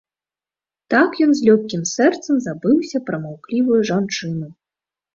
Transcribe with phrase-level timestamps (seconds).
[0.93, 4.47] Так ён з лёгкім сэрцам забыўся пра маўклівую жанчыну.